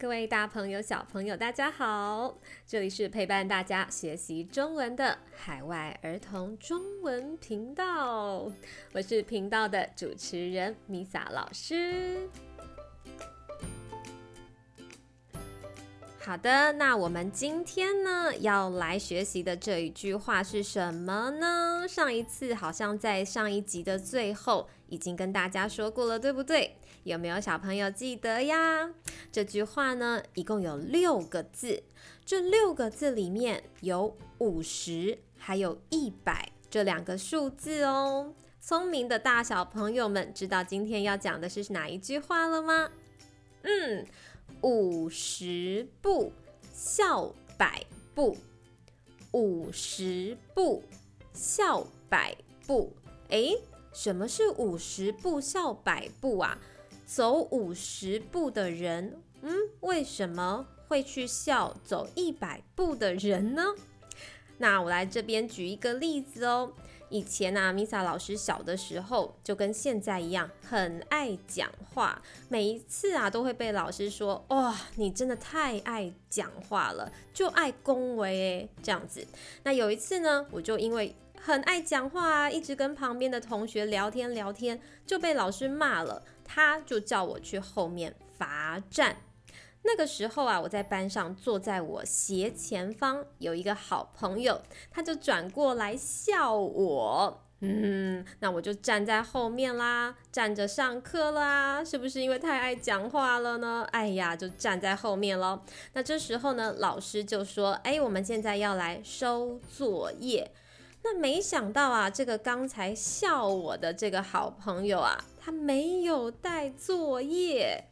[0.00, 2.34] 各位大朋友、小朋友，大家好！
[2.66, 8.50] 这里是陪伴大家学习中文的海外儿童中文频道，
[8.94, 12.30] 我是频道的主持人米萨老师。
[16.18, 21.86] 好的，那我们今天呢要来学习的这一句话是什么呢？
[21.86, 26.76] 上一次好像在上一集的最后已经跟大家说过了，对不对？
[27.04, 28.90] 有没有小朋友记得呀？
[29.32, 31.82] 这句话呢，一共有六个字。
[32.24, 38.34] 这六个字里面有五十，还有一百这两个数字哦。
[38.60, 42.90] 聪明的大小朋友们，知道今天要讲的是哪一句话了吗？
[43.62, 44.06] 嗯，
[44.60, 46.32] 五十步
[46.72, 47.82] 笑百
[48.14, 48.36] 步，
[49.32, 50.84] 五十步
[51.32, 52.92] 笑百步。
[53.30, 53.56] 诶，
[53.92, 56.58] 什么是五十步笑百步啊？
[57.12, 63.64] 走五十步的人，嗯，为什么会去笑走一百步的人呢？
[64.58, 66.72] 那我来这边举一个例子哦。
[67.08, 72.22] 以前啊，米萨老师小的时候就跟现在一样，很爱讲话。
[72.48, 79.26] 每一次啊，都会被老师说：“哇，你真的太爱讲话了，就爱恭维。”这样子。
[79.64, 86.22] 那有一次呢，我就因为很爱讲话啊，一直跟旁边的同学聊天聊天，就被老师骂了。
[86.52, 89.18] 他就叫我去后面罚站。
[89.82, 97.44] 那个时候啊，我在班上坐在我斜前方，有一个好朋友，他就转过来笑我。
[97.60, 103.86] 嗯，那我就站在后面啦，站着上课啦，是不是因为太爱讲话了呢？
[103.92, 105.60] 哎呀，就站在后面喽。
[105.92, 110.50] 那这时候呢，老师就说：“哎，我们现在要来收作业。”
[111.02, 117.84] 那没想到啊，这个刚才笑我的这个好朋友啊，他没有带作业。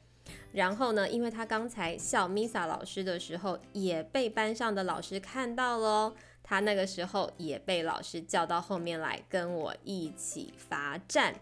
[0.53, 6.15] 然后呢，因为他刚才笑 Misa 老师的时候，也被班上的老师看到了。
[6.43, 11.35] 他那个时候也被老师叫到后面来跟我一起罚站。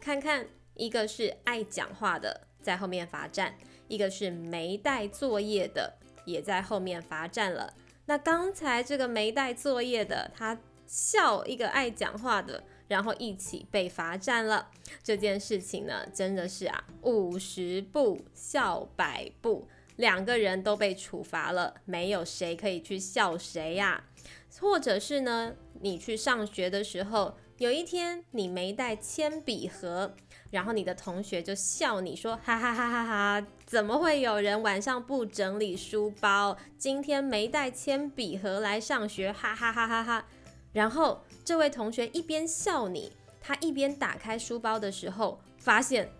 [0.00, 3.56] 看看，一个是爱讲话的在后面罚站，
[3.88, 5.94] 一个是没带作业的
[6.24, 7.74] 也在后面罚站了。
[8.06, 10.58] 那刚才这个没带作业的，他。
[10.86, 14.68] 笑一个爱讲话的，然后一起被罚站了。
[15.02, 24.04] 这件事情呢，真的是啊，五十步笑百步，两个人都被处罚了，没有谁可以去笑谁呀。
[24.60, 30.14] 或者是呢，你去上学的时候，有一天你没带铅笔盒，
[30.50, 40.26] 然后你的同学就笑你说，哈哈哈哈哈，怎么会有人晚上不整理书包，今天没带铅笔盒来上学，哈哈哈哈哈。
[40.76, 43.10] 然后这位同学一边笑你，
[43.40, 46.12] 他一边打开书包的时候，发现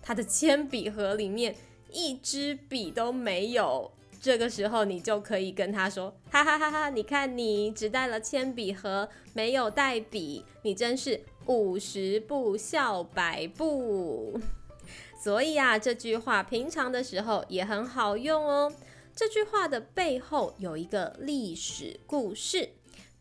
[0.00, 1.56] 他的铅笔盒里面
[1.90, 3.90] 一支笔都没有。
[4.20, 6.90] 这个时候你就可以跟他说：“哈哈哈哈！
[6.90, 14.40] 你看你只带了铅笔盒，没有带笔，你真是五十步笑百步。
[15.20, 18.72] ”所以啊，这句话平常的时候也很好用哦。
[19.12, 22.70] 这句话的背后有一个历史故事。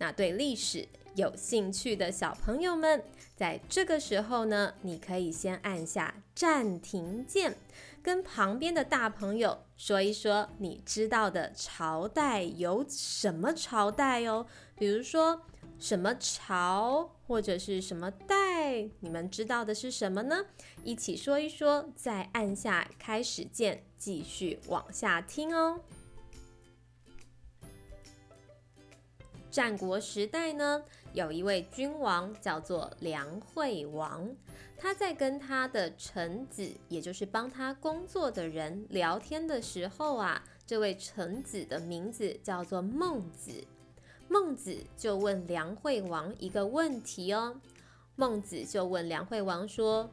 [0.04, 3.02] 那对历史有兴趣的小朋友们，
[3.38, 7.56] 在这个时候呢，你可以先按下暂停键，
[8.02, 15.44] 跟旁边的大朋友说一说你知道的朝代有什么朝代哦，比如说
[15.80, 20.48] 什么朝或者是什么代，你们知道的是什么呢？
[20.84, 25.80] 一起说一说，再按下开始键，继续往下听哦。
[29.54, 30.84] 战国时代呢，
[31.14, 34.28] 有一位君王叫做梁惠王，
[34.76, 43.52] 他在跟他的臣子，也就是帮他工作的人聊天的时候啊，这位臣子的名字叫做孟子。
[44.28, 47.62] 孟子就问梁惠王一个问题哦，
[48.16, 50.10] 孟子就问梁惠王说：“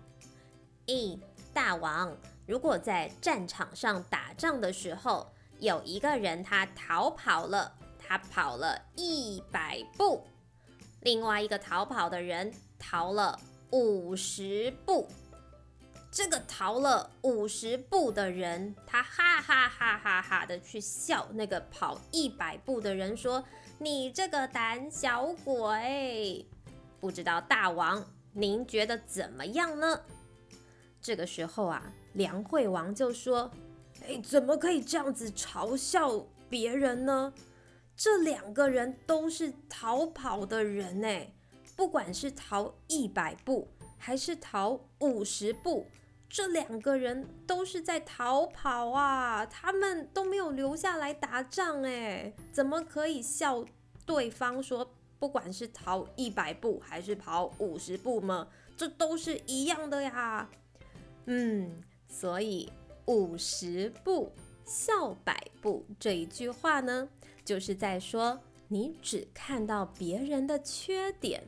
[0.84, 1.19] 咦，
[1.55, 2.15] 大王，
[2.47, 7.77] 如果在战场上打仗的时候，有一个人他逃跑了。”
[8.10, 10.27] 他跑了一百步，
[11.03, 13.39] 另外一个逃跑的人逃了
[13.71, 15.07] 五十步。
[16.10, 23.45] 这个逃了五十步的人，他哈哈哈哈哈的去笑那个跑一百步的人，说
[23.78, 26.45] ：“你这个胆小鬼！”
[26.98, 30.01] 不知道大王您觉得怎么样呢？
[31.01, 33.48] 这个时候啊，梁惠王就说
[34.04, 37.33] ：“哎，怎么可以这样子嘲笑别人呢？”
[38.02, 41.26] 这两个人都是逃跑的人呢，
[41.76, 43.68] 不管是逃一百步
[43.98, 45.84] 还是逃五十步，
[46.26, 53.62] 这两个人都是在逃跑啊，他们都没有留下来打仗，哎，怎么可以笑
[54.06, 58.48] 对方说，不管是逃一百步还是跑五十步吗，
[58.78, 60.48] 这都是一样的呀。
[61.26, 62.72] 嗯，所以
[63.04, 64.32] 五十步
[64.64, 67.06] 笑百步这一句话呢，
[67.50, 68.38] 就是在说，
[68.68, 71.42] 你只看到别人的缺点，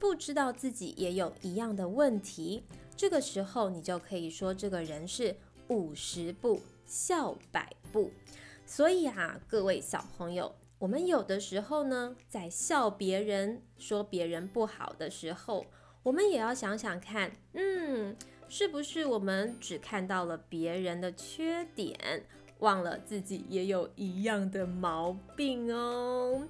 [0.00, 2.64] 不知道自己也有一样的问题。
[2.96, 5.36] 这个时候，你就可以说这个人是
[5.68, 8.10] 五十步笑百步。
[8.66, 15.64] 所以啊，各位小朋友，我们有的时候呢，在笑别人、说别人不好的时候，
[16.02, 18.16] 我们也要想想看，嗯，
[18.48, 22.26] 是不是我们只看到了别人的缺点，
[22.58, 26.48] 忘了自己也有一样的毛病哦？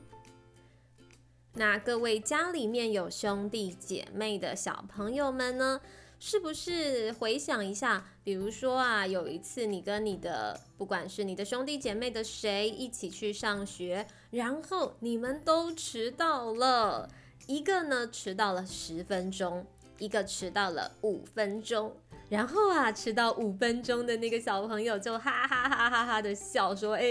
[1.54, 5.80] 那各位家里面有兄弟姐妹的小朋友们呢？
[6.20, 8.06] 是不是回想一下？
[8.22, 17.10] 比如说啊，有一次你跟你的不管是你的兄弟姐妹的谁一起去上学，然后你们都迟到了，
[17.46, 19.66] 一个呢迟到了十分钟，
[19.98, 21.94] 一个迟到了五分钟，
[22.30, 27.02] 然后啊迟到五分钟的那个小朋友就哈哈哈哈哈的笑说：“哎，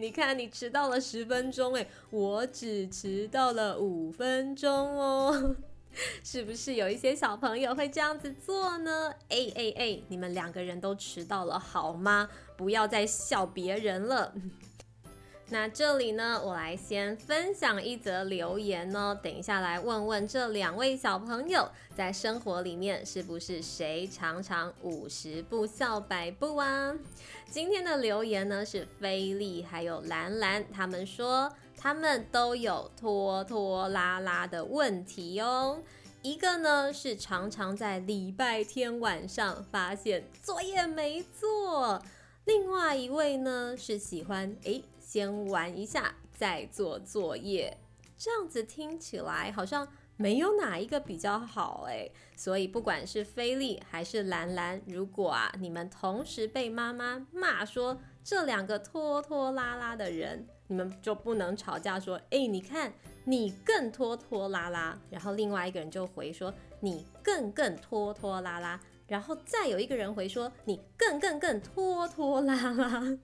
[0.00, 5.56] 你看你迟到了十分钟，哎，我只迟到了五分钟哦。”
[6.22, 9.10] 是不是有一些小朋友会这样子做呢？
[9.28, 12.28] 哎哎哎，你们两个人都迟到了好吗？
[12.56, 14.32] 不要再笑别人了。
[15.52, 19.18] 那这里呢，我来先分享一则留言哦。
[19.20, 26.94] 等一下来问问这两位小朋友，在生活里面是不是谁常常五十步笑百步啊？
[27.50, 31.52] 今天的留言呢是菲利还有兰兰，他们说。
[31.82, 35.80] 他们都有拖拖拉拉的问题哦。
[36.20, 42.02] 一个呢是常常在礼拜天晚上发现作业没做，
[42.44, 47.76] 另外一位呢是喜欢诶先玩一下再做作业，
[48.16, 52.12] 这样子听起来好像没有哪一个比较好诶。
[52.36, 60.46] 所以不管是菲利还是兰兰，如果啊你们同时被妈妈骂说这两个拖拖拉拉的人。
[60.68, 62.92] 你们就不能吵架，说，哎，你看
[63.24, 68.78] 你更拖拖拉拉，然后另外一个人就回说你更更拖拖拉拉，
[69.08, 73.18] 然后再有一个人回说你更更更拖拖拉拉。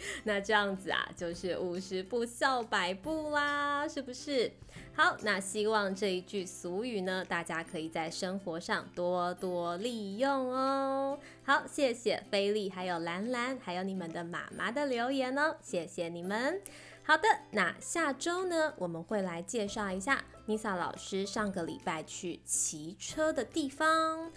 [0.24, 4.52] 那这样子啊，就是五十步笑百步啦，是不是？
[4.94, 11.18] 好，那希望这一句俗语呢，大家可以在生活上多多利用哦。
[11.44, 16.60] 好，谢谢菲利，还有兰兰，还有你们的妈妈的留言哦，谢谢你们。
[17.04, 17.22] 好的，
[17.52, 24.30] 那下周呢，我们会来介绍一下 Misa 老师上个礼拜去骑车的地方。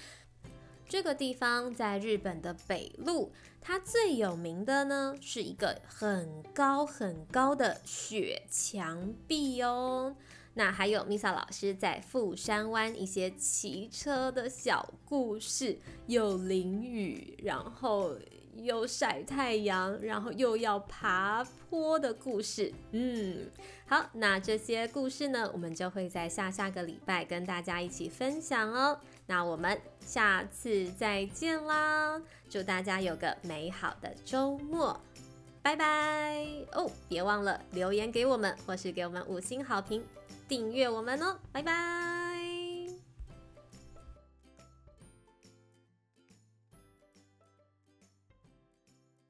[0.91, 10.13] 这个地方在日本的北路，它最有名的呢是一个很高很高的雪墙壁哦。
[10.55, 18.17] 那还有 Misa 老师在富山湾一些骑车的小故事，又淋雨，然后。
[18.57, 22.71] 又晒太阳，然后又要爬坡的故事。
[22.91, 23.49] 嗯，
[23.87, 28.99] 好，那这些故事呢，我们就会在下下个礼拜跟大家一起分享哦。
[29.27, 32.21] 那我们下次再见啦！
[32.49, 34.99] 祝大家有个美好的周末，
[35.61, 36.91] 拜拜哦！
[37.07, 40.03] 别忘了留言给我们，或是给我们五星好评，
[40.47, 42.10] 订阅我们哦，拜拜。